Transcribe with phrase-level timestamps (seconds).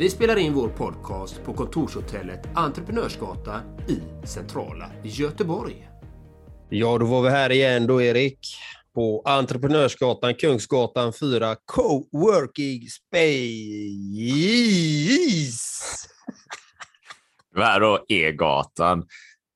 [0.00, 5.88] Vi spelar in vår podcast på kontorshotellet Entreprenörsgatan i centrala Göteborg.
[6.68, 8.38] Ja, då var vi här igen då, Erik.
[8.94, 13.28] På Entreprenörsgatan, Kungsgatan 4, Coworking Space.
[17.56, 18.98] Är här då E-gatan.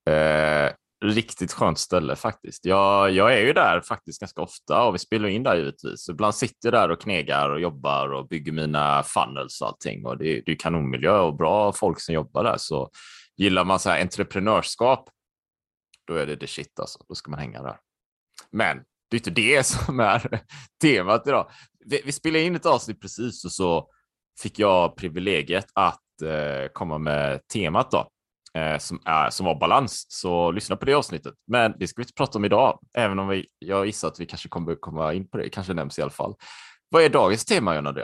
[0.09, 0.73] Eh,
[1.05, 2.65] riktigt skönt ställe faktiskt.
[2.65, 6.09] Jag, jag är ju där faktiskt ganska ofta och vi spelar in där givetvis.
[6.09, 10.17] Ibland sitter jag där och knegar och jobbar och bygger mina funnels och allting och
[10.17, 12.57] det, det är kanonmiljö och bra folk som jobbar där.
[12.57, 12.89] Så
[13.37, 15.09] gillar man så här entreprenörskap,
[16.07, 16.99] då är det the shit alltså.
[17.07, 17.77] Då ska man hänga där.
[18.51, 18.77] Men
[19.09, 20.41] det är inte det som är
[20.81, 21.51] temat idag.
[21.85, 23.89] Vi, vi spelade in ett avsnitt precis och så
[24.41, 28.09] fick jag privilegiet att eh, komma med temat då
[28.55, 30.05] eh, som, är, som var balans.
[30.09, 31.33] Så lyssna på det avsnittet.
[31.47, 34.25] Men det ska vi inte prata om idag, även om vi, jag gissar att vi
[34.25, 35.49] kanske kommer komma in på det.
[35.49, 36.35] Kanske nämns i alla fall.
[36.89, 37.95] Vad är dagens tema, Jonna?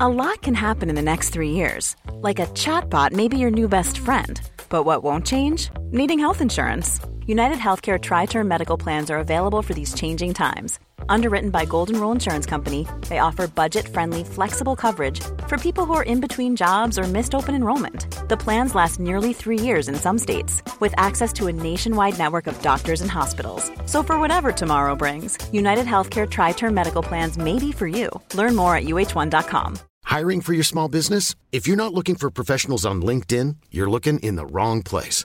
[0.00, 1.96] A lot can happen in the next three years.
[2.22, 4.40] Like a chatbot may be your new best friend.
[4.68, 5.70] But what won't change?
[5.92, 7.00] Needing health insurance.
[7.30, 10.78] United Healthcare Tri Term Medical Plans are available for these changing times
[11.08, 16.02] Underwritten by Golden Rule Insurance Company, they offer budget-friendly, flexible coverage for people who are
[16.02, 18.28] in between jobs or missed open enrollment.
[18.28, 22.46] The plans last nearly three years in some states, with access to a nationwide network
[22.46, 23.70] of doctors and hospitals.
[23.86, 28.08] So for whatever tomorrow brings, United Healthcare Tri-Term Medical Plans may be for you.
[28.34, 29.78] Learn more at uh1.com.
[30.04, 31.34] Hiring for your small business?
[31.52, 35.24] If you're not looking for professionals on LinkedIn, you're looking in the wrong place.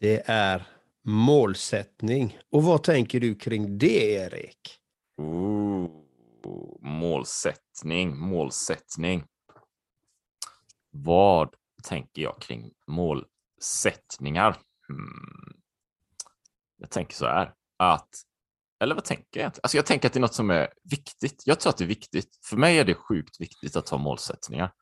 [0.00, 0.66] Det är
[1.04, 2.38] målsättning.
[2.50, 4.78] Och vad tänker du kring det, Erik?
[5.16, 5.90] Ooh,
[6.80, 9.24] målsättning, målsättning.
[10.90, 14.56] Vad tänker jag kring målsättningar?
[14.88, 15.60] Hmm.
[16.76, 18.08] Jag tänker så här att,
[18.80, 19.52] eller vad tänker jag?
[19.62, 21.42] Alltså jag tänker att det är något som är viktigt.
[21.46, 22.38] Jag tror att det är viktigt.
[22.44, 24.72] För mig är det sjukt viktigt att ha målsättningar.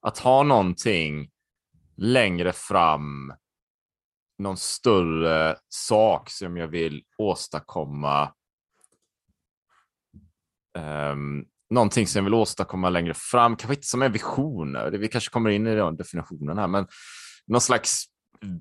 [0.00, 1.30] Att ha någonting
[1.96, 3.32] längre fram
[4.42, 8.32] någon större sak som jag vill åstadkomma.
[10.78, 15.30] Um, någonting som jag vill åstadkomma längre fram, kanske inte som en vision, vi kanske
[15.30, 16.86] kommer in i den definitionen här, men
[17.46, 18.04] någon slags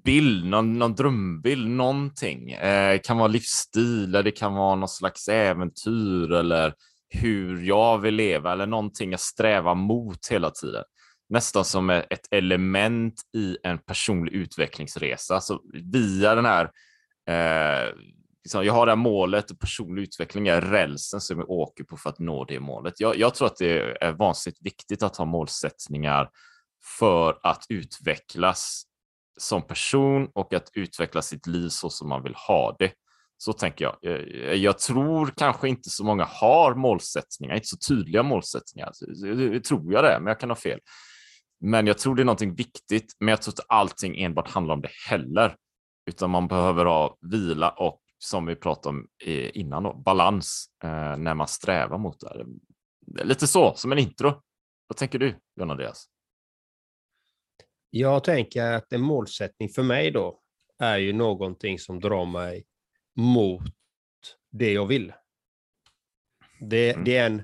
[0.03, 2.51] bild, någon, någon drömbild, någonting.
[2.51, 6.73] Eh, det kan vara livsstil, eller det kan vara någon slags äventyr eller
[7.09, 10.83] hur jag vill leva eller någonting jag strävar mot hela tiden
[11.31, 15.41] nästan som ett element i en personlig utvecklingsresa.
[15.41, 15.61] Så
[15.93, 16.71] via den här,
[17.29, 17.93] eh,
[18.43, 21.97] liksom, jag har det här målet och personlig utveckling är rälsen som jag åker på
[21.97, 22.99] för att nå det målet.
[22.99, 26.29] Jag, jag tror att det är vansinnigt viktigt att ha målsättningar
[26.99, 28.83] för att utvecklas
[29.39, 32.91] som person och att utveckla sitt liv så som man vill ha det.
[33.37, 33.97] Så tänker jag.
[34.01, 34.57] jag.
[34.57, 38.91] Jag tror kanske inte så många har målsättningar, inte så tydliga målsättningar.
[39.51, 40.79] Det tror jag det, men jag kan ha fel.
[41.61, 44.81] Men jag tror det är någonting viktigt, men jag tror inte allting enbart handlar om
[44.81, 45.55] det heller,
[46.05, 49.07] utan man behöver ha vila och som vi pratade om
[49.53, 52.45] innan, då, balans eh, när man strävar mot det.
[53.23, 54.41] Lite så, som en intro.
[54.87, 56.07] Vad tänker du, John Andreas?
[57.89, 60.41] Jag tänker att en målsättning för mig då
[60.79, 62.65] är ju någonting som drar mig
[63.15, 63.63] mot
[64.51, 65.13] det jag vill.
[66.59, 67.03] Det, mm.
[67.03, 67.43] det, är en,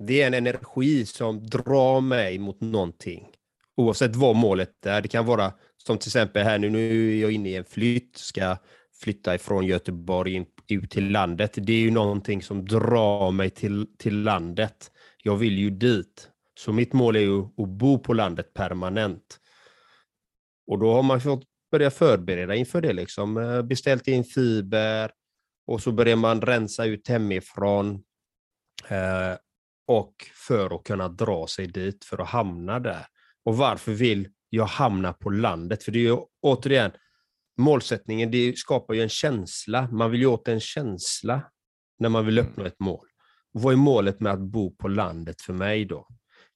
[0.00, 3.26] det är en energi som drar mig mot någonting.
[3.76, 5.02] oavsett vad målet är.
[5.02, 8.16] Det kan vara som till exempel här nu, nu är jag inne i en flytt,
[8.16, 8.56] ska
[9.02, 11.54] flytta ifrån Göteborg in, ut till landet.
[11.56, 14.90] Det är ju någonting som drar mig till, till landet.
[15.22, 16.28] Jag vill ju dit.
[16.58, 19.40] Så mitt mål är ju att bo på landet permanent.
[20.66, 22.92] Och då har man fått börja förbereda inför det.
[22.92, 23.36] Liksom.
[23.36, 25.10] Eh, beställt in fiber
[25.66, 28.02] och så börjar man rensa ut hemifrån.
[28.88, 29.36] Eh,
[29.90, 33.06] och för att kunna dra sig dit, för att hamna där.
[33.44, 35.82] Och varför vill jag hamna på landet?
[35.82, 36.90] För det är ju återigen,
[37.58, 39.88] målsättningen det skapar ju en känsla.
[39.92, 41.42] Man vill ju åt en känsla
[41.98, 42.50] när man vill mm.
[42.50, 43.06] uppnå ett mål.
[43.52, 46.06] vad är målet med att bo på landet för mig då?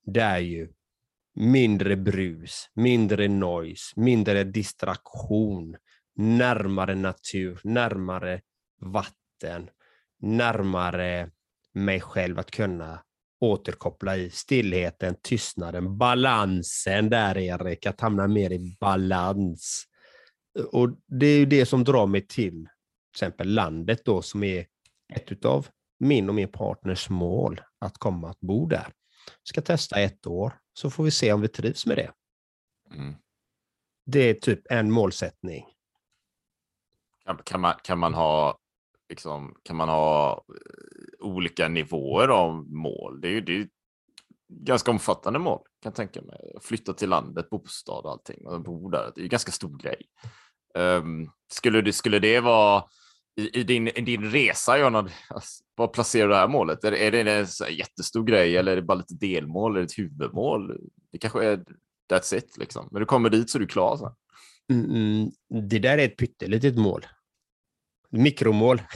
[0.07, 0.69] Det är ju
[1.35, 5.77] mindre brus, mindre noise, mindre distraktion,
[6.17, 8.41] närmare natur, närmare
[8.81, 9.71] vatten,
[10.21, 11.31] närmare
[11.73, 13.05] mig själv att kunna
[13.53, 19.85] återkoppla i stillheten, tystnaden, balansen där Erik, att hamna mer i balans.
[20.73, 22.69] Och det är ju det som drar mig till
[23.15, 24.67] till exempel landet då som är
[25.15, 25.67] ett av
[25.99, 28.93] min och min partners mål, att komma att bo där.
[29.43, 32.13] Ska testa ett år, så får vi se om vi trivs med det.
[32.95, 33.15] Mm.
[34.07, 35.65] Det är typ en målsättning.
[37.25, 38.59] Kan, kan, man, kan man ha
[39.09, 43.21] liksom, kan man ha eh, olika nivåer av mål?
[43.21, 43.69] Det är ju det är
[44.49, 46.55] ganska omfattande mål kan jag tänka mig.
[46.61, 49.13] Flytta till landet, bostad och allting och bo där.
[49.15, 50.03] Det är ju ganska stor grej.
[50.75, 52.85] Um, skulle, det, skulle det vara
[53.37, 56.85] i, i, din, i din resa, Jonna, alltså, var placerar du det här målet?
[56.85, 60.79] Är, är det en jättestor grej eller är det bara lite delmål eller ett huvudmål?
[61.13, 61.65] Det kanske är
[62.13, 62.89] that's it liksom.
[62.91, 64.13] Men du kommer dit så är du klar sen.
[64.73, 65.31] Mm, mm,
[65.71, 67.07] det där är ett pyttelitet mål.
[68.19, 68.83] Mikromål.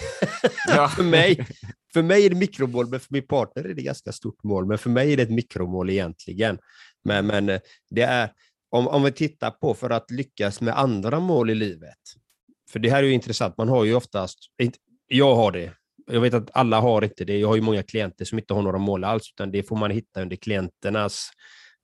[0.69, 0.89] Ja.
[0.89, 1.47] för, mig,
[1.93, 4.67] för mig är det mikromål, men för min partner är det ganska stort mål.
[4.67, 6.59] Men för mig är det ett mikromål egentligen.
[7.05, 7.61] Men, men eh,
[7.91, 8.33] det är,
[8.71, 11.99] om, om vi tittar på för att lyckas med andra mål i livet.
[12.71, 14.39] För det här är ju intressant, man har ju oftast,
[15.09, 15.73] jag har det,
[16.11, 17.39] jag vet att alla har inte det.
[17.39, 19.91] Jag har ju många klienter som inte har några mål alls, utan det får man
[19.91, 21.31] hitta under klienternas,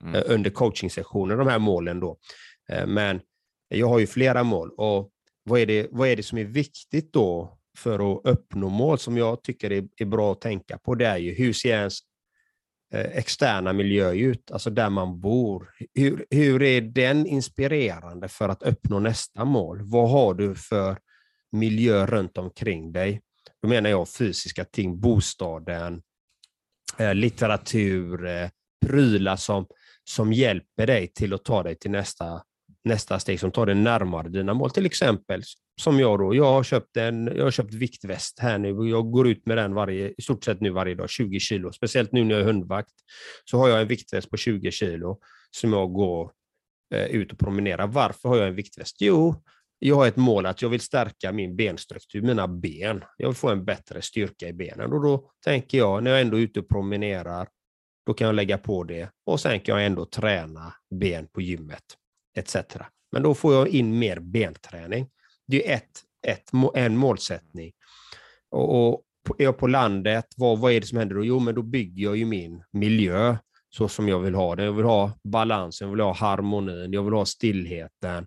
[0.03, 0.15] mm.
[0.15, 2.19] Eh, under coachingsessioner, de här målen då.
[2.69, 3.21] Eh, men
[3.69, 5.11] jag har ju flera mål och
[5.45, 9.17] vad är det, vad är det som är viktigt då för att uppnå mål som
[9.17, 10.95] jag tycker är, är bra att tänka på?
[10.95, 11.99] Det är ju hur ser ens
[12.95, 15.71] eh, externa miljö ut, alltså där man bor.
[15.95, 19.81] Hur, hur är den inspirerande för att uppnå nästa mål?
[19.83, 20.99] Vad har du för
[21.53, 23.21] miljö runt omkring dig?
[23.63, 26.03] Då menar jag fysiska ting, bostaden,
[26.99, 28.49] eh, litteratur, eh,
[28.87, 29.67] prylar som,
[30.05, 32.43] som hjälper dig till att ta dig till nästa
[32.85, 34.71] nästa steg som tar dig närmare dina mål.
[34.71, 35.43] Till exempel
[35.81, 39.11] som jag då, jag har köpt en jag har köpt viktväst här nu och jag
[39.11, 41.73] går ut med den varje, i stort sett nu varje dag, 20 kilo.
[41.73, 42.95] Speciellt nu när jag är hundvakt
[43.45, 45.21] så har jag en viktväst på 20 kilo
[45.51, 46.33] som jag går
[46.95, 47.87] eh, ut och promenerar.
[47.87, 48.97] Varför har jag en viktväst?
[49.01, 49.43] Jo,
[49.79, 53.05] jag har ett mål att jag vill stärka min benstruktur, mina ben.
[53.17, 56.37] Jag vill få en bättre styrka i benen och då tänker jag när jag ändå
[56.37, 57.49] är ute och promenerar,
[58.07, 61.85] då kan jag lägga på det och sen kan jag ändå träna ben på gymmet
[62.35, 62.57] etc.
[63.13, 65.09] Men då får jag in mer benträning.
[65.47, 67.73] Det är ett, ett, en målsättning.
[68.51, 69.03] Och, och
[69.39, 71.25] är jag på landet, vad, vad är det som händer då?
[71.25, 73.37] Jo, men då bygger jag ju min miljö
[73.77, 74.65] så som jag vill ha den.
[74.65, 78.27] Jag vill ha balansen, jag vill ha harmonin, jag vill ha stillheten.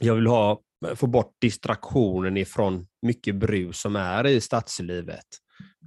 [0.00, 0.60] Jag vill ha,
[0.94, 5.26] få bort distraktionen ifrån mycket brus som är i stadslivet.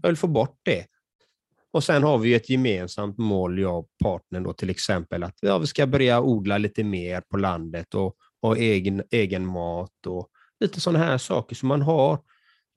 [0.01, 0.85] Jag vill få bort det.
[1.71, 5.57] Och sen har vi ett gemensamt mål, jag och partnern, då, till exempel att ja,
[5.57, 10.81] vi ska börja odla lite mer på landet och ha egen, egen mat och lite
[10.81, 11.55] sådana här saker.
[11.55, 12.19] Så man har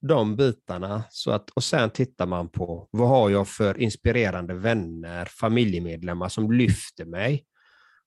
[0.07, 1.03] de bitarna.
[1.11, 6.53] Så att, och sen tittar man på vad har jag för inspirerande vänner, familjemedlemmar som
[6.53, 7.45] lyfter mig.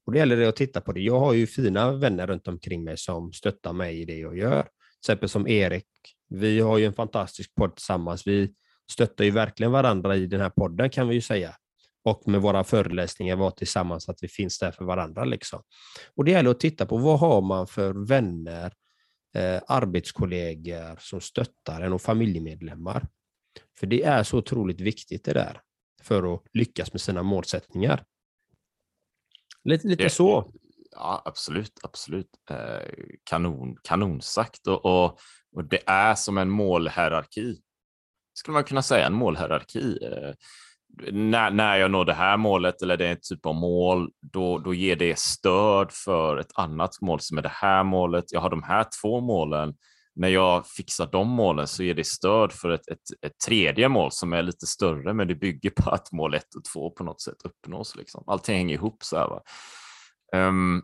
[0.06, 1.02] Och det gäller det att titta på det.
[1.02, 4.62] Jag har ju fina vänner runt omkring mig som stöttar mig i det jag gör.
[4.62, 5.88] Till exempel som Erik.
[6.30, 8.28] Vi har ju en fantastisk podd tillsammans.
[8.28, 8.54] Vi
[8.92, 11.56] stöttar ju verkligen varandra i den här podden kan vi ju säga.
[12.04, 15.25] Och med våra föreläsningar var tillsammans, att vi finns där för varandra.
[15.25, 15.63] Liksom.
[16.16, 18.74] Och det gäller att titta på vad har man för vänner,
[19.36, 23.08] eh, arbetskollegor som stöttar en och familjemedlemmar.
[23.80, 25.62] För det är så otroligt viktigt det där
[26.02, 28.04] för att lyckas med sina målsättningar.
[29.63, 30.54] Lite, lite det, så.
[30.92, 32.30] Ja, absolut, absolut.
[32.50, 34.68] Eh, kanon, kanonsagt.
[34.68, 35.20] Och, och,
[35.56, 37.62] och det är som en målhierarki
[38.34, 39.98] skulle man kunna säga, en målhierarki.
[40.02, 40.34] Eh,
[41.12, 44.60] när, när jag når det här målet eller det är en typ av mål, då,
[44.60, 48.25] då ger det stöd för ett annat mål som är det här målet.
[48.32, 49.74] Jag har de här två målen.
[50.16, 54.12] När jag fixar de målen så ger det stöd för ett, ett, ett tredje mål
[54.12, 57.22] som är lite större, men det bygger på att mål ett och två på något
[57.22, 57.96] sätt uppnås.
[57.96, 58.24] Liksom.
[58.28, 59.28] Allting hänger ihop så här.
[59.28, 59.42] Va?
[60.36, 60.84] Um,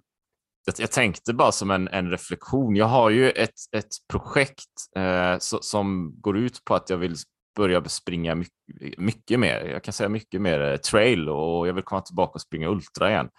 [0.66, 2.76] jag, jag, tänkte bara som en, en, reflektion.
[2.76, 7.16] Jag har ju ett, ett projekt eh, so, som går ut på att jag vill
[7.60, 9.66] börja springa mycket, mycket mer.
[9.66, 13.10] Jag kan säga mycket mer eh, trail och jag vill komma tillbaka och springa ultra
[13.10, 13.30] igen.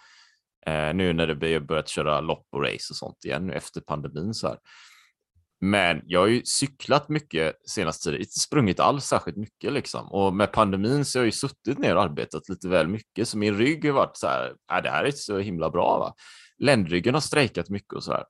[0.65, 4.33] Eh, nu när det börjat köra lopp och race och sånt igen nu efter pandemin
[4.33, 4.57] så här.
[5.61, 10.11] Men jag har ju cyklat mycket senaste tiden, inte sprungit alls särskilt mycket liksom.
[10.11, 13.37] Och med pandemin så har jag ju suttit ner och arbetat lite väl mycket, så
[13.37, 16.13] min rygg har varit så här, äh, det här är inte så himla bra va.
[16.57, 18.25] Ländryggen har strejkat mycket och så här.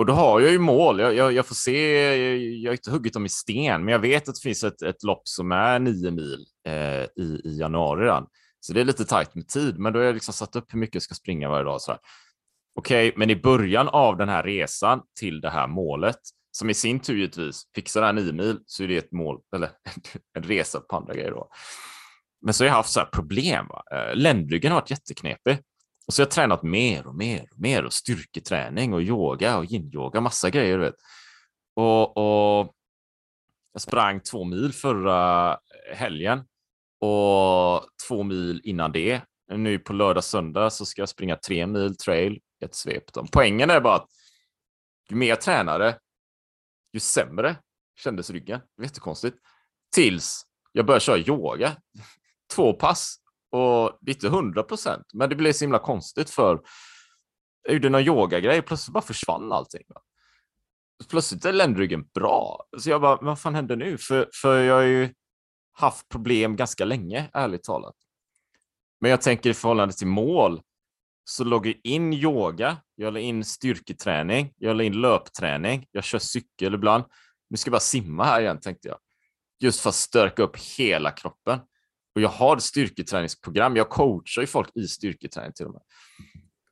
[0.00, 1.00] Och då har jag ju mål.
[1.00, 3.98] Jag, jag, jag får se, jag, jag har inte huggit dem i sten, men jag
[3.98, 8.04] vet att det finns ett, ett lopp som är nio mil eh, i, i januari
[8.04, 8.26] redan.
[8.60, 10.78] Så det är lite tajt med tid, men då har jag liksom satt upp hur
[10.78, 11.80] mycket jag ska springa varje dag.
[11.88, 11.98] Okej,
[13.08, 16.18] okay, men i början av den här resan till det här målet,
[16.50, 19.40] som i sin tur givetvis fixar det här nio mil, så är det ett mål,
[19.56, 19.70] eller
[20.38, 21.48] en resa på andra grejer då.
[22.42, 23.66] Men så har jag haft så här problem.
[23.68, 23.82] Va?
[23.92, 25.58] Eh, ländryggen har varit jätteknepig.
[26.10, 29.64] Och så har jag tränat mer och mer och mer och styrketräning och yoga och
[29.64, 30.78] yin-yoga, massa grejer.
[30.78, 30.94] Vet.
[31.74, 32.74] Och, och
[33.72, 35.58] jag sprang två mil förra
[35.94, 36.38] helgen
[37.00, 39.20] och två mil innan det.
[39.52, 43.04] Nu på lördag, söndag så ska jag springa tre mil trail ett svep.
[43.32, 44.08] Poängen är bara att
[45.10, 45.98] ju mer jag tränade,
[46.92, 47.56] ju sämre
[47.96, 48.58] kändes ryggen.
[48.58, 49.36] Det var jättekonstigt.
[49.94, 51.76] Tills jag började köra yoga.
[52.54, 53.16] Två pass
[53.50, 56.60] och det är inte hundra procent, men det blev så himla konstigt för
[57.62, 59.82] jag gjorde någon yogagrej, plötsligt bara försvann allting.
[59.88, 60.00] Va?
[61.08, 62.64] Plötsligt är ländryggen bra.
[62.78, 63.98] Så jag bara, vad fan händer nu?
[63.98, 65.14] För, för jag har ju
[65.72, 67.94] haft problem ganska länge, ärligt talat.
[69.00, 70.62] Men jag tänker i förhållande till mål
[71.24, 76.18] så låg jag in yoga, jag la in styrketräning, jag la in löpträning, jag kör
[76.18, 77.04] cykel ibland.
[77.50, 78.98] Nu ska jag bara simma här igen, tänkte jag.
[79.60, 81.58] Just för att stärka upp hela kroppen.
[82.14, 83.76] Och jag har styrketräningsprogram.
[83.76, 85.82] Jag coachar ju folk i styrketräning till och med.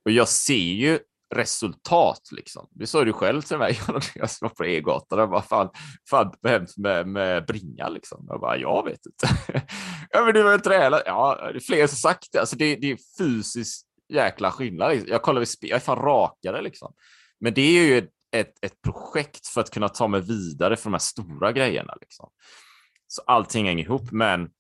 [0.05, 0.99] Och jag ser ju
[1.35, 2.69] resultat liksom.
[2.71, 3.81] Det sa du själv till mig
[4.15, 5.31] jag var på E-gatan.
[5.31, 5.71] Vad fan,
[6.11, 8.27] fan behövs med, med bringa liksom?
[8.29, 9.29] Jag bara, jag vet inte.
[10.11, 11.03] ja, men du har ju tränat.
[11.07, 12.41] Ja, det är fler som sagt det.
[12.41, 14.91] Alltså, det, det är fysisk jäkla skillnad.
[14.91, 15.11] Liksom.
[15.11, 16.95] Jag kollar, jag är fan rakare liksom.
[17.41, 20.93] Men det är ju ett, ett projekt för att kunna ta mig vidare för de
[20.93, 21.95] här stora grejerna.
[22.01, 22.31] Liksom.
[23.07, 24.51] Så allting hänger ihop, men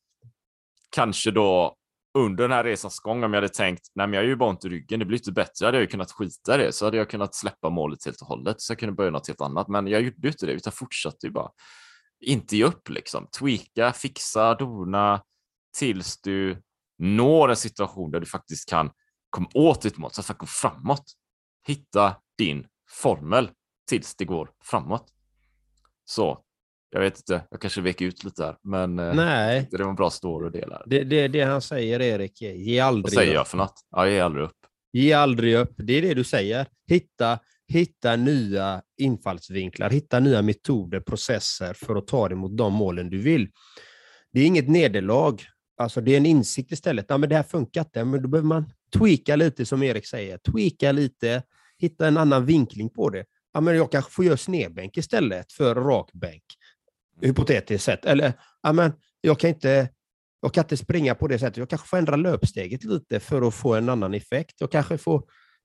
[0.90, 1.74] kanske då
[2.18, 4.50] under den här resans gång, om jag hade tänkt, nej men jag är ju bara
[4.50, 6.84] ont i ryggen, det blir inte bättre, hade jag ju kunnat skita i det, så
[6.84, 9.68] hade jag kunnat släppa målet helt och hållet, så jag kunde börja något helt annat,
[9.68, 11.50] men jag gjorde inte det, utan fortsatte ju bara.
[12.20, 15.22] Inte ge upp liksom, tweaka, fixa, dona,
[15.78, 16.62] tills du
[16.98, 18.90] når en situation där du faktiskt kan
[19.30, 21.04] komma åt ditt mål, så att det går framåt.
[21.66, 23.50] Hitta din formel
[23.88, 25.08] tills det går framåt.
[26.04, 26.44] Så
[26.90, 29.68] jag vet inte, jag kanske vek ut lite där, men eh, Nej.
[29.70, 30.82] det var en bra story att dela.
[30.86, 33.34] Det, det, det han säger, Erik, ge aldrig Vad säger upp.
[33.34, 33.74] jag för något?
[33.90, 34.56] Ja, ge aldrig upp.
[34.92, 35.74] Ge aldrig upp.
[35.76, 36.66] Det är det du säger.
[36.90, 43.10] Hitta, hitta nya infallsvinklar, hitta nya metoder, processer för att ta dig mot de målen
[43.10, 43.48] du vill.
[44.32, 45.42] Det är inget nederlag.
[45.80, 47.06] Alltså, det är en insikt istället.
[47.08, 48.04] Ja, men det här funkar inte.
[48.04, 50.38] Men då behöver man tweaka lite, som Erik säger.
[50.38, 51.42] Tweaka lite,
[51.78, 53.24] hitta en annan vinkling på det.
[53.52, 56.42] Ja, men jag kanske får göra snedbänk istället för rakbänk
[57.22, 58.04] hypotetiskt sett.
[58.04, 58.32] Eller,
[58.62, 59.88] amen, jag, kan inte,
[60.42, 61.56] jag kan inte springa på det sättet.
[61.56, 64.54] Jag kanske får ändra löpsteget lite för att få en annan effekt.
[64.58, 65.22] Jag kanske får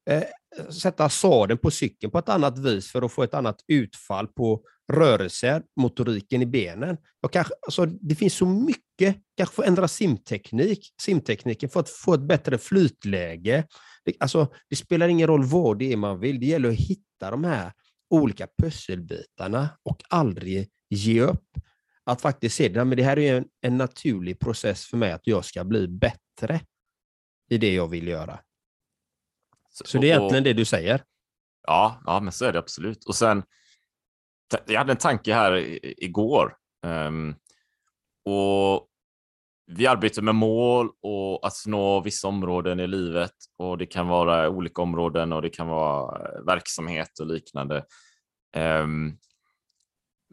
[0.10, 0.24] eh,
[0.70, 4.62] sätta sadeln på cykeln på ett annat vis för att få ett annat utfall på
[4.94, 6.98] rörelser, motoriken i benen.
[7.22, 9.18] Jag kanske, alltså, det finns så mycket.
[9.38, 13.68] Kanske får ändra simteknik, simtekniken för att få ett bättre flytläge.
[14.06, 16.40] Det, alltså, det spelar ingen roll vad det är man vill.
[16.40, 17.72] Det gäller att hitta de här
[18.10, 21.46] olika pusselbitarna och aldrig ge upp.
[22.06, 25.28] Att faktiskt se det, men det här är en, en naturlig process för mig att
[25.28, 26.62] jag ska bli bättre
[27.50, 28.40] i det jag vill göra.
[29.70, 31.04] Så, så det är egentligen och, det du säger?
[31.68, 33.06] Ja, ja, men så är det absolut.
[33.06, 33.44] Och sen,
[34.66, 36.58] jag hade en tanke här igår.
[36.86, 37.36] Um,
[38.26, 38.88] och
[39.66, 44.50] vi arbetar med mål och att nå vissa områden i livet och det kan vara
[44.50, 47.86] olika områden och det kan vara verksamhet och liknande.
[48.58, 49.18] Um,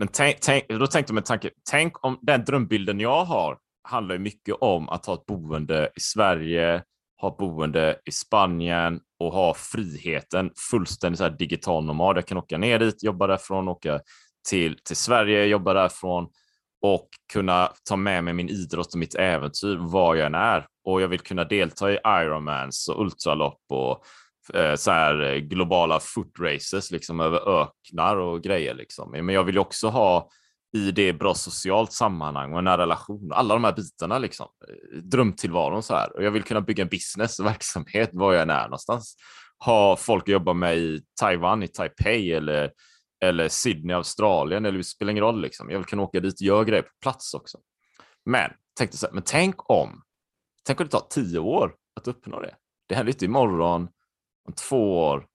[0.01, 4.19] men tänk, tänk, då tänkte jag med tanke, tänk om den drömbilden jag har handlar
[4.19, 6.83] mycket om att ha ett boende i Sverige,
[7.21, 12.17] ha boende i Spanien och ha friheten fullständigt så här digital nomad.
[12.17, 14.01] Jag kan åka ner dit, jobba därifrån, åka
[14.49, 16.29] till, till Sverige, jobba därifrån
[16.83, 20.67] och kunna ta med mig min idrott och mitt äventyr var jag än är.
[20.85, 24.05] Och jag vill kunna delta i Ironmans och ultralopp och
[24.55, 29.11] Eh, så här eh, globala foot races liksom över öknar och grejer liksom.
[29.11, 30.31] Men jag vill också ha
[30.73, 33.33] i det bra socialt sammanhang och en nära relation.
[33.33, 34.47] Alla de här bitarna liksom.
[34.69, 36.17] Eh, drömtillvaron så här.
[36.17, 39.17] Och jag vill kunna bygga en business och verksamhet var jag än är någonstans.
[39.65, 42.73] Ha folk att jobba med i Taiwan, i Taipei eller,
[43.25, 44.65] eller Sydney, Australien.
[44.65, 45.71] Eller det spelar ingen roll liksom.
[45.71, 47.59] Jag vill kunna åka dit och göra grejer på plats också.
[48.25, 50.03] Men tänkte så här, men tänk om.
[50.67, 52.55] Tänk om det tar tio år att uppnå det.
[52.89, 53.89] Det händer inte imorgon,
[54.49, 55.27] om två år.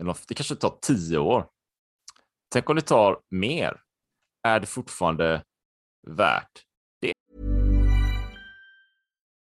[0.00, 1.46] Eller om, det kanske tar tio år.
[2.52, 3.80] Tänk om det tar mer
[4.44, 5.42] är det fortfarande
[6.06, 6.62] värt
[7.00, 7.12] det?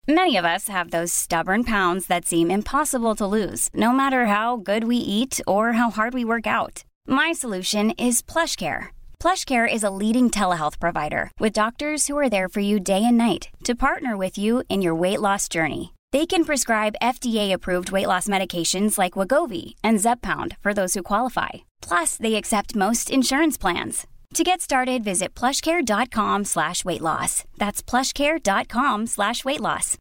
[0.08, 4.58] Many of us have those stubborn pounds that seem impossible to lose, no matter how
[4.58, 6.84] good we eat or how hard we work out.
[7.08, 8.92] My solution is plush care.
[9.20, 13.18] PlushCare is a leading telehealth provider with doctors who are there for you day and
[13.18, 15.92] night to partner with you in your weight loss journey.
[16.12, 21.50] They can prescribe FDA-approved weight loss medications like Wagovi and Zepbound for those who qualify.
[21.82, 24.08] Plus, they accept most insurance plans.
[24.36, 27.44] To get started, visit plushcare.com slash weight loss.
[27.58, 29.98] That's plushcare.com slash weight loss.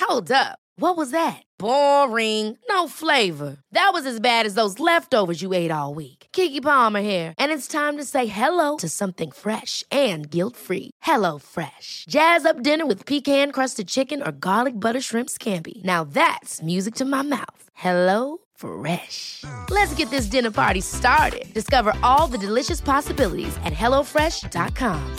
[0.00, 0.58] Hold up.
[0.76, 1.42] What was that?
[1.58, 2.56] Boring.
[2.68, 3.58] No flavor.
[3.72, 6.17] That was as bad as those leftovers you ate all week.
[6.38, 10.92] Kiki Palmer here, and it's time to say hello to something fresh and guilt-free.
[11.02, 12.04] Hello Fresh.
[12.08, 15.82] Jazz up dinner with pecan-crusted chicken or garlic butter shrimp scampi.
[15.84, 17.62] Now that's music to my mouth.
[17.74, 19.42] Hello Fresh.
[19.70, 21.46] Let's get this dinner party started.
[21.54, 25.16] Discover all the delicious possibilities at hellofresh.com.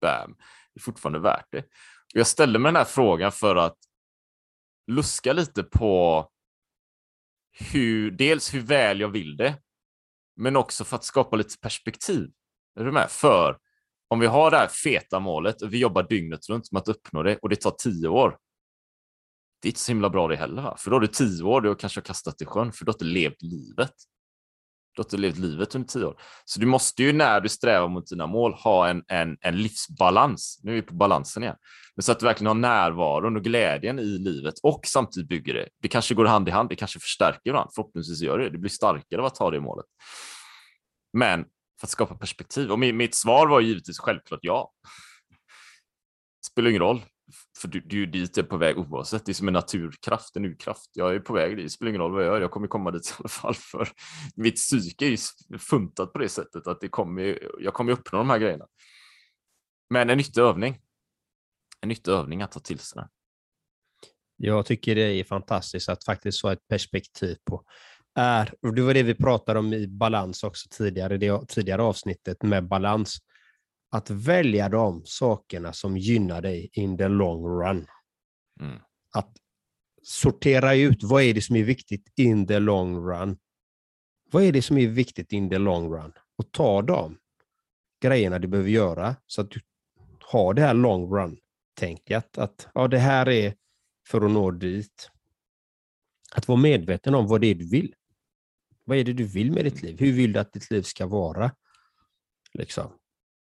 [0.00, 0.08] Det
[0.76, 1.64] är fortfarande värt det.
[2.14, 3.76] Jag ställde mig den här frågan för att
[4.86, 6.28] luska lite på
[7.72, 9.58] hur, dels hur väl jag vill det,
[10.36, 12.30] men också för att skapa lite perspektiv.
[12.80, 13.10] Är du med?
[13.10, 13.58] För
[14.08, 17.22] om vi har det här feta målet och vi jobbar dygnet runt med att uppnå
[17.22, 18.38] det och det tar tio år.
[19.62, 20.76] Det är inte så himla bra det heller, va?
[20.78, 22.94] för då har du tio år du kanske har kastat i sjön, för du har
[22.94, 23.92] inte levt livet.
[24.94, 26.20] Du har inte levt livet under tio år.
[26.44, 30.60] Så du måste ju när du strävar mot dina mål ha en, en, en livsbalans.
[30.62, 31.56] Nu är vi på balansen igen.
[31.96, 35.68] Men så att du verkligen har närvaron och glädjen i livet och samtidigt bygger det.
[35.82, 37.70] Det kanske går hand i hand, det kanske förstärker varandra.
[37.74, 38.50] Förhoppningsvis gör det.
[38.50, 39.86] Det blir starkare av att ta det målet.
[41.12, 41.44] Men
[41.80, 42.70] för att skapa perspektiv.
[42.70, 44.72] Och mitt svar var givetvis självklart ja.
[46.42, 47.02] Det spelar ingen roll,
[47.58, 49.26] för du, du är dit jag är på väg oavsett.
[49.26, 50.90] Det är som en naturkraft, en urkraft.
[50.92, 52.90] Jag är på väg dit, det spelar ingen roll vad jag gör, jag kommer komma
[52.90, 53.54] dit i alla fall.
[53.54, 53.88] För
[54.36, 58.30] mitt psyke är ju funtat på det sättet att det kommer, jag kommer uppnå de
[58.30, 58.66] här grejerna.
[59.90, 60.80] Men en nyttig övning.
[61.84, 63.00] En nyttig övning att ta till sig.
[63.00, 63.08] Den.
[64.36, 67.64] Jag tycker det är fantastiskt att faktiskt ha ett perspektiv på
[68.14, 72.42] är, och det var det vi pratade om i balans också tidigare, det tidigare avsnittet
[72.42, 73.18] med balans,
[73.90, 77.86] att välja de sakerna som gynnar dig in the long run.
[78.60, 78.78] Mm.
[79.14, 79.36] Att
[80.02, 83.38] sortera ut vad är det som är viktigt in the long run.
[84.30, 86.12] Vad är det som är viktigt in the long run?
[86.38, 87.18] Och ta de
[88.02, 89.60] grejerna du behöver göra så att du
[90.20, 91.14] har det här long
[91.74, 92.38] run-tänket.
[92.38, 93.54] Att ja, det här är
[94.08, 95.10] för att nå dit.
[96.34, 97.94] Att vara medveten om vad det är du vill.
[98.84, 99.96] Vad är det du vill med ditt liv?
[99.98, 101.50] Hur vill du att ditt liv ska vara?
[102.52, 102.92] Liksom.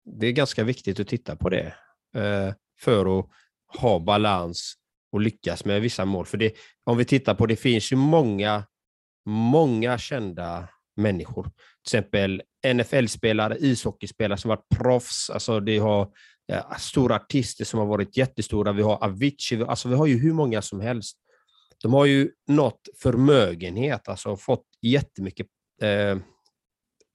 [0.05, 1.75] Det är ganska viktigt att titta på det
[2.17, 3.27] eh, för att
[3.79, 4.75] ha balans
[5.13, 6.27] och lyckas med vissa mål.
[6.27, 6.55] För det,
[6.85, 8.65] om vi tittar på det finns ju många,
[9.27, 11.43] många kända människor.
[11.45, 11.53] Till
[11.99, 15.31] exempel NFL-spelare, ishockeyspelare som varit proffs.
[15.31, 16.13] Alltså det har
[16.49, 18.73] eh, stora artister som har varit jättestora.
[18.73, 19.63] Vi har Avicii.
[19.63, 21.19] Alltså vi har ju hur många som helst.
[21.83, 25.47] De har ju nått förmögenhet, alltså fått jättemycket
[25.83, 26.19] eh,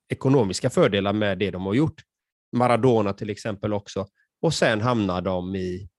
[0.09, 2.01] ekonomiska fördelar med det de har gjort.
[2.55, 4.07] Maradona till exempel också.
[4.41, 5.89] Och sen hamnar de i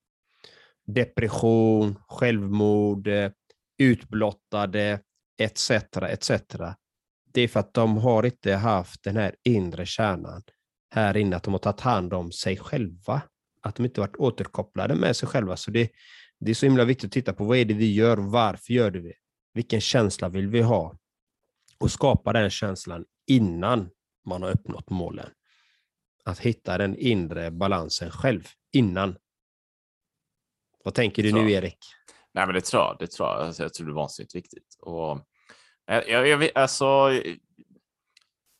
[0.86, 3.30] depression, självmord, eh,
[3.78, 5.00] utblottade
[5.38, 5.70] etc.
[5.70, 6.30] etc.
[7.32, 10.42] Det är för att de har inte haft den här inre kärnan
[10.90, 13.22] här inne, att de har tagit hand om sig själva.
[13.62, 15.56] Att de inte varit återkopplade med sig själva.
[15.56, 15.90] Så det,
[16.40, 18.90] det är så himla viktigt att titta på vad är det vi gör, varför gör
[18.90, 19.12] det vi?
[19.54, 20.98] Vilken känsla vill vi ha?
[21.78, 23.90] Och skapa den känslan innan
[24.26, 25.30] man har uppnått målen.
[26.24, 29.16] Att hitta den inre balansen själv, innan.
[30.84, 31.78] Vad tänker du nu, Erik?
[32.32, 32.96] Nej, men det tror jag.
[32.98, 33.40] Det tror jag.
[33.40, 34.76] Alltså, jag tror det är vansinnigt viktigt.
[34.80, 35.20] Och,
[35.86, 37.10] jag, jag, jag, alltså,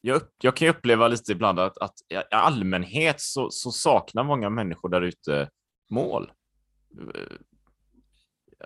[0.01, 4.89] jag, jag kan uppleva lite ibland att, att i allmänhet så, så saknar många människor
[4.89, 5.51] där ute
[5.91, 6.33] mål.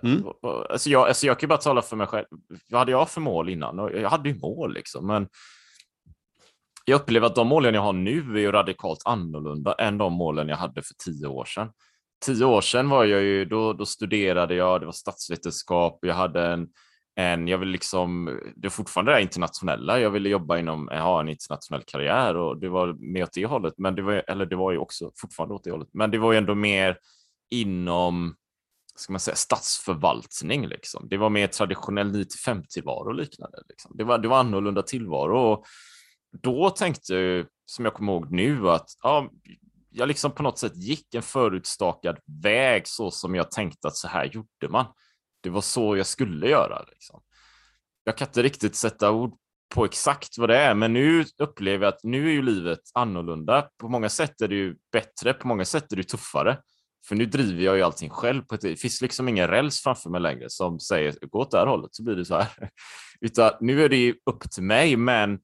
[0.03, 0.23] Mm.
[0.69, 2.25] Alltså, jag, alltså jag kan ju bara tala för mig själv.
[2.69, 3.77] Vad hade jag för mål innan?
[3.77, 5.27] Jag hade ju mål liksom, men
[6.85, 10.49] jag upplever att de målen jag har nu är ju radikalt annorlunda än de målen
[10.49, 11.71] jag hade för tio år sedan.
[12.25, 16.45] Tio år sedan var jag ju, då, då studerade jag, det var statsvetenskap, jag hade
[16.45, 16.67] en,
[17.15, 19.99] än jag vill liksom, det är fortfarande det internationella.
[19.99, 23.73] Jag ville jobba inom, ha en internationell karriär och det var mer åt det hållet,
[23.77, 26.31] men det var, eller det var ju också fortfarande åt det hållet, men det var
[26.31, 26.97] ju ändå mer
[27.51, 28.35] inom,
[28.95, 31.07] ska man säga, statsförvaltning liksom.
[31.09, 33.57] Det var mer traditionell 9-5 tillvaro och liknande.
[33.69, 33.97] Liksom.
[33.97, 35.65] Det, var, det var annorlunda tillvaro och
[36.41, 39.29] då tänkte jag, som jag kommer ihåg nu, att ja,
[39.89, 44.07] jag liksom på något sätt gick en förutstakad väg så som jag tänkte att så
[44.07, 44.85] här gjorde man.
[45.43, 46.85] Det var så jag skulle göra.
[46.89, 47.21] Liksom.
[48.03, 49.37] Jag kan inte riktigt sätta ord
[49.75, 53.69] på exakt vad det är, men nu upplever jag att nu är ju livet annorlunda.
[53.77, 56.57] På många sätt är det ju bättre, på många sätt är det tuffare.
[57.07, 58.41] För nu driver jag ju allting själv.
[58.41, 61.57] På ett, det finns liksom ingen räls framför mig längre som säger gå åt det
[61.57, 62.69] här hållet så blir det så här.
[63.21, 65.39] Utan nu är det ju upp till mig, men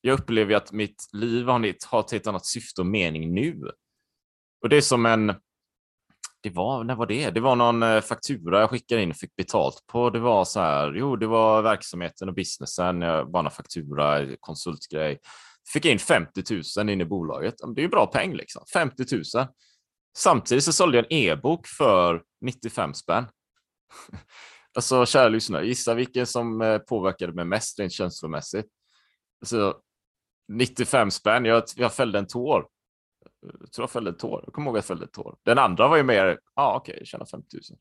[0.00, 3.70] jag upplever att mitt liv har ett helt annat syfte och mening nu.
[4.62, 5.34] Och det är som en,
[6.46, 7.30] det var, när var det?
[7.30, 10.10] Det var någon eh, faktura jag skickade in och fick betalt på.
[10.10, 15.18] Det var så här, jo, det var verksamheten och businessen, bara någon faktura, konsultgrej.
[15.72, 16.42] Fick in 50
[16.78, 17.54] 000 in i bolaget.
[17.74, 19.46] Det är ju bra peng liksom, 50 000.
[20.16, 23.26] Samtidigt så sålde jag en e-bok för 95 spänn.
[24.74, 28.66] alltså, kära lyssnare, gissa vilken som eh, påverkade mig mest rent känslomässigt.
[29.40, 29.76] Alltså,
[30.52, 32.66] 95 spänn, jag, jag fällde en tår.
[33.60, 34.42] Jag tror jag fällde tår.
[34.44, 35.36] Jag kommer ihåg att jag fällde tår.
[35.42, 37.78] Den andra var ju mer, ja ah, okej, okay, tjäna 50 000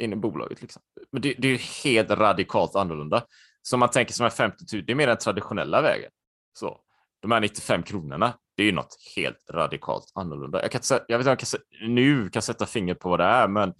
[0.00, 0.62] in i bolaget.
[0.62, 0.82] Liksom.
[1.12, 3.26] Men det, det är helt radikalt annorlunda.
[3.62, 6.10] Så man tänker som är 50 000, det är mer den traditionella vägen.
[6.52, 6.80] Så
[7.20, 10.62] de här 95 kronorna, det är ju något helt radikalt annorlunda.
[10.62, 13.24] Jag, kan, jag vet inte om jag kan, nu kan sätta fingret på vad det
[13.24, 13.74] är, men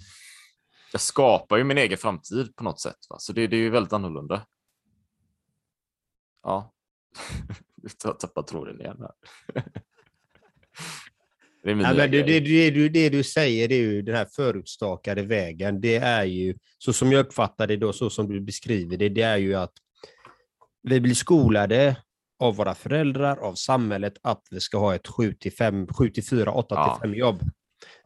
[0.92, 2.98] jag skapar ju min egen framtid på något sätt.
[3.10, 3.16] Va?
[3.18, 4.46] Så det, det är ju väldigt annorlunda.
[6.42, 6.72] Ja.
[8.02, 9.64] Jag har tappat tråden igen här.
[11.62, 15.22] det, ja, men det, det, det, det, du säger, det är ju den här förutstakade
[15.22, 15.80] vägen.
[15.80, 19.22] Det är ju, så som jag uppfattar det då, så som du beskriver det, det
[19.22, 19.72] är ju att
[20.82, 21.96] vi blir skolade
[22.40, 26.24] av våra föräldrar, av samhället, att vi ska ha ett 7 till 5, 7 till
[26.24, 26.98] 4, 8 ja.
[27.02, 27.42] till 5 jobb.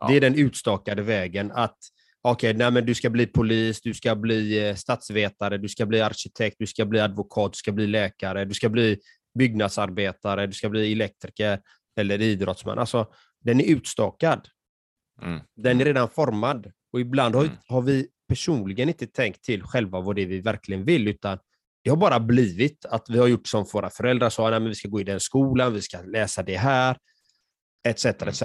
[0.01, 0.09] Ja.
[0.09, 1.79] Det är den utstakade vägen att
[2.23, 6.01] okej, okay, men du ska bli polis, du ska bli eh, statsvetare, du ska bli
[6.01, 8.99] arkitekt, du ska bli advokat, du ska bli läkare, du ska bli
[9.39, 11.61] byggnadsarbetare, du ska bli elektriker
[11.97, 12.79] eller idrottsman.
[12.79, 13.07] Alltså,
[13.45, 14.49] den är utstakad.
[15.23, 15.41] Mm.
[15.57, 16.73] Den är redan formad.
[16.93, 17.57] Och ibland har, mm.
[17.67, 21.39] har vi personligen inte tänkt till själva vad det är vi verkligen vill, utan
[21.85, 24.75] det har bara blivit att vi har gjort som våra föräldrar sa, Nej, men vi
[24.75, 26.97] ska gå i den skolan, vi ska läsa det här,
[27.89, 28.05] etc.
[28.05, 28.43] etc.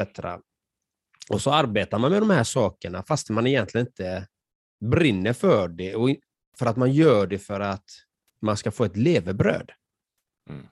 [1.29, 4.27] Och så arbetar man med de här sakerna fast man egentligen inte
[4.85, 6.09] brinner för det och
[6.59, 7.85] för att man gör det för att
[8.41, 9.71] man ska få ett levebröd.
[10.49, 10.67] Mm.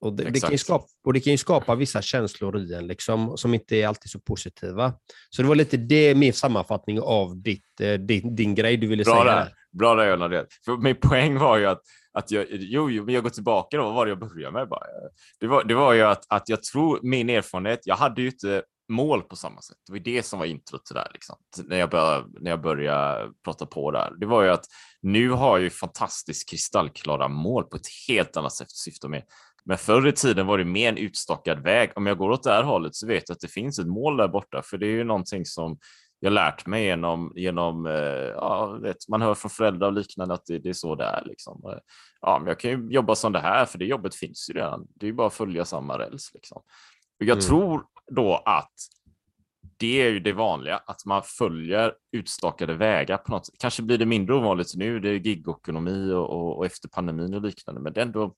[0.00, 2.86] Och det, det, kan ju skapa, och det kan ju skapa vissa känslor i en
[2.86, 4.92] liksom, som inte är alltid så positiva.
[5.30, 9.04] Så det var lite det, min sammanfattning av ditt, eh, din, din grej du ville
[9.04, 9.34] Bra säga.
[9.34, 9.52] Där.
[9.72, 10.44] Bra där, Jonna.
[10.64, 11.82] För min poäng var ju att,
[12.12, 14.68] att jag, jo, jo, men jag går tillbaka då, vad var det jag började med?
[14.68, 14.80] Bara?
[15.40, 18.62] Det, var, det var ju att, att jag tror, min erfarenhet, jag hade ju inte
[18.88, 19.76] mål på samma sätt.
[19.86, 21.36] Det var det som var introt till det här, liksom.
[21.64, 24.12] när, jag började, när jag började prata på där.
[24.20, 24.64] Det var ju att
[25.02, 29.22] nu har jag ju fantastiskt kristallklara mål på ett helt annat sätt syfte med.
[29.68, 31.90] Men förr i tiden var det mer en utstakad väg.
[31.94, 34.16] Om jag går åt det här hållet så vet jag att det finns ett mål
[34.16, 35.78] där borta, för det är ju någonting som
[36.20, 37.92] jag lärt mig genom, genom eh,
[38.36, 41.22] ja, vet, man hör från föräldrar och liknande att det, det är så det är.
[41.24, 41.62] Liksom.
[41.66, 41.78] Eh,
[42.20, 44.86] ja, men jag kan ju jobba som det här, för det jobbet finns ju redan.
[44.94, 46.30] Det är ju bara att följa samma räls.
[46.34, 46.62] Liksom.
[47.18, 47.40] jag mm.
[47.40, 48.74] tror då att
[49.76, 53.54] det är ju det vanliga, att man följer utstakade vägar på något sätt.
[53.58, 57.42] Kanske blir det mindre ovanligt nu, det är gigekonomi och, och, och efter pandemin och
[57.42, 58.34] liknande, men det är ändå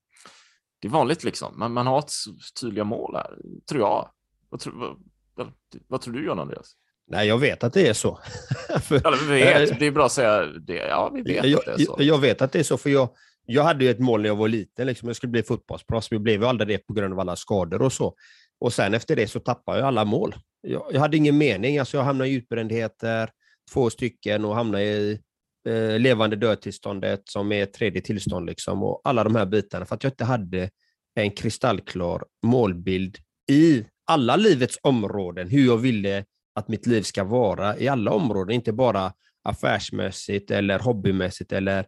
[0.81, 1.59] det är vanligt liksom.
[1.59, 2.13] Man, man har ett
[2.61, 3.39] tydliga mål här,
[3.69, 4.11] tror jag.
[4.49, 4.99] Vad, tror,
[5.35, 5.53] vad,
[5.89, 6.77] vad tror du John Andreas?
[7.07, 8.19] Nej, jag vet att det är så.
[8.83, 10.89] för, ja, vet, det är bra att säga det.
[10.89, 11.95] Ja, vi vet jag, att det är så.
[11.99, 13.09] Jag, jag vet att det är så, för jag,
[13.47, 14.87] jag hade ju ett mål när jag var liten.
[14.87, 15.09] Liksom.
[15.09, 17.93] Jag skulle bli fotbollsproffs, men jag blev aldrig det på grund av alla skador och
[17.93, 18.15] så.
[18.61, 20.35] Och sen efter det så tappade jag alla mål.
[20.61, 21.79] Jag, jag hade ingen mening.
[21.79, 23.31] Alltså jag hamnade i utbrändheter,
[23.73, 25.21] två stycken, och hamnade i
[25.69, 28.47] eh, levande dödtillståndet som är tredje tillstånd.
[28.47, 30.71] Liksom, och alla de här bitarna, för att jag inte hade
[31.15, 33.19] en kristallklar målbild
[33.51, 38.55] i alla livets områden, hur jag ville att mitt liv ska vara i alla områden,
[38.55, 41.87] inte bara affärsmässigt eller hobbymässigt eller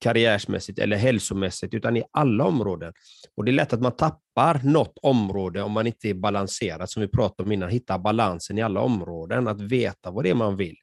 [0.00, 2.92] karriärsmässigt eller hälsomässigt, utan i alla områden.
[3.36, 7.02] Och Det är lätt att man tappar något område om man inte är balanserad, som
[7.02, 10.56] vi pratade om innan, hitta balansen i alla områden, att veta vad det är man
[10.56, 10.76] vill.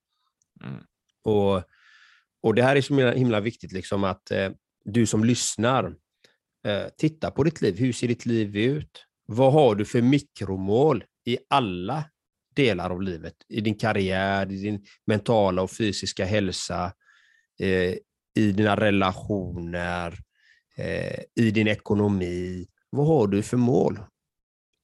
[0.64, 0.84] Mm.
[1.24, 1.64] Och,
[2.44, 4.50] och Det här är så himla viktigt, liksom att eh,
[4.86, 5.86] du som lyssnar,
[6.66, 7.78] eh, titta på ditt liv.
[7.78, 9.06] Hur ser ditt liv ut?
[9.26, 12.04] Vad har du för mikromål i alla
[12.56, 13.34] delar av livet?
[13.50, 16.94] I din karriär, i din mentala och fysiska hälsa,
[17.60, 17.96] eh,
[18.36, 20.20] i dina relationer,
[20.78, 22.68] eh, i din ekonomi.
[22.90, 24.00] Vad har du för mål?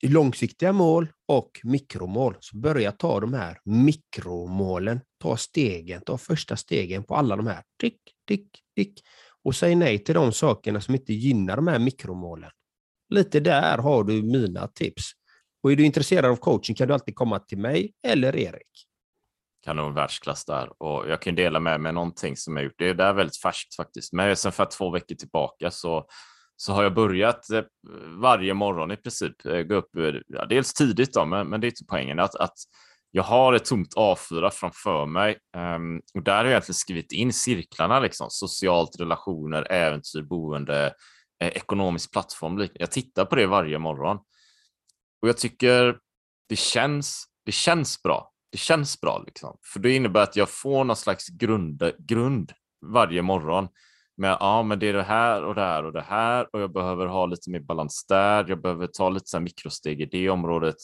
[0.03, 2.35] I långsiktiga mål och mikromål.
[2.39, 5.01] Så börja ta de här mikromålen.
[5.21, 7.63] Ta stegen, ta första stegen på alla de här.
[7.81, 9.01] Tick, tick, tick.
[9.43, 12.51] Och säg nej till de sakerna som inte gynnar de här mikromålen.
[13.09, 15.11] Lite där har du mina tips.
[15.63, 18.87] Och är du intresserad av coaching kan du alltid komma till mig eller Erik.
[19.63, 22.75] Kanon världsklass där och jag kan dela med mig någonting som jag gjort.
[22.77, 26.07] Det är där väldigt färskt faktiskt, men sen för två veckor tillbaka så
[26.59, 27.63] så har jag börjat eh,
[28.21, 31.67] varje morgon i princip eh, gå upp, eh, ja, dels tidigt då, men, men det
[31.67, 32.57] är inte poängen, att, att
[33.11, 37.33] jag har ett tomt A4 framför mig um, och där har jag egentligen skrivit in
[37.33, 40.93] cirklarna, liksom, socialt, relationer, äventyr, boende,
[41.43, 42.67] eh, ekonomisk plattform.
[42.73, 44.17] Jag tittar på det varje morgon
[45.21, 45.97] och jag tycker
[46.49, 48.33] det känns, det känns bra.
[48.51, 49.57] Det känns bra, liksom.
[49.73, 52.51] för det innebär att jag får någon slags grund, grund
[52.85, 53.67] varje morgon
[54.17, 56.73] med ja, men det är det här och det här och det här och jag
[56.73, 58.45] behöver ha lite mer balans där.
[58.47, 60.75] Jag behöver ta lite så mikrosteg i det området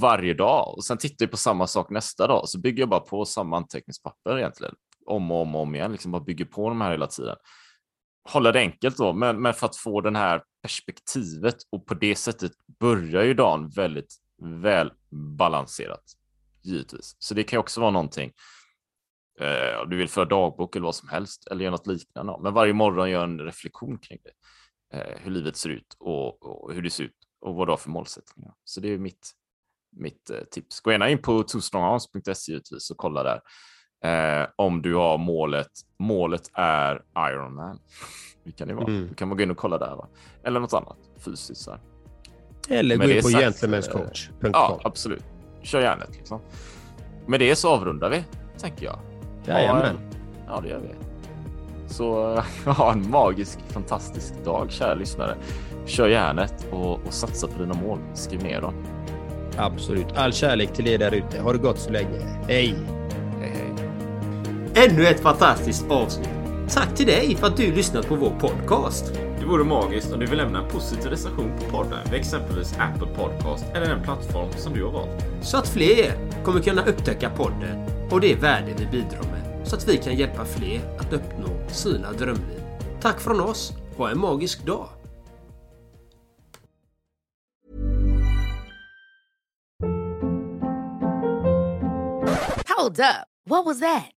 [0.00, 3.00] varje dag och sen tittar jag på samma sak nästa dag så bygger jag bara
[3.00, 4.74] på samma anteckningspapper egentligen
[5.06, 7.36] om och om och om igen, liksom bara bygger på de här hela tiden.
[8.30, 12.16] Hålla det enkelt då, men, men för att få det här perspektivet och på det
[12.16, 14.16] sättet börjar ju dagen väldigt
[14.62, 16.04] väl balanserat
[16.62, 17.16] givetvis.
[17.18, 18.32] Så det kan också vara någonting
[19.40, 22.36] eh, du vill föra dagbok eller vad som helst eller göra något liknande.
[22.40, 24.32] Men varje morgon gör en reflektion kring det.
[24.98, 27.76] Eh, hur livet ser ut och, och, hur det ser ut och vad du har
[27.76, 28.54] för målsättningar.
[28.64, 29.30] Så det är mitt,
[29.96, 30.80] mitt eh, tips.
[30.80, 33.40] Gå gärna in på twostrongarms.se givetvis och kolla där.
[34.04, 35.70] Eh, om du har målet.
[35.98, 37.78] Målet är Ironman.
[38.44, 38.86] Det kan det vara.
[38.86, 39.08] Mm.
[39.08, 39.96] Du kan gå in och kolla där.
[39.96, 40.08] Va?
[40.44, 41.60] Eller något annat fysiskt.
[41.60, 41.80] Så här.
[42.68, 44.46] Eller gå in på gentlemanscoach.com.
[44.46, 45.24] Eh, ja, absolut.
[45.62, 46.16] Kör järnet.
[46.16, 46.40] Liksom.
[47.26, 48.24] Med det så avrundar vi,
[48.58, 49.17] tänker jag.
[49.48, 49.98] Jajamän.
[50.46, 50.88] Ja, det gör vi.
[51.88, 55.34] Så ha en magisk, fantastisk dag, kära lyssnare.
[55.86, 57.98] Kör järnet och, och satsa på dina mål.
[58.14, 58.74] Skriv ner dem.
[59.56, 60.06] Absolut.
[60.16, 61.40] All kärlek till er där ute.
[61.40, 62.18] Ha det gott så länge.
[62.48, 62.74] Hej!
[63.40, 64.88] Hej, hej.
[64.88, 66.28] Ännu ett fantastiskt avsnitt.
[66.68, 69.12] Tack till dig för att du lyssnat på vår podcast.
[69.40, 73.08] Det vore magiskt om du vill lämna en positiv recension på podden vid exempelvis Apple
[73.16, 75.24] Podcast eller den plattform som du har valt.
[75.40, 76.12] Så att fler
[76.44, 79.37] kommer kunna upptäcka podden och det värde vi bidrar med
[79.68, 82.62] så att vi kan hjälpa fler att uppnå sina drömliv.
[83.00, 84.88] Tack från oss Ha en magisk dag!
[92.76, 93.26] Hold up.
[93.44, 94.17] What was that?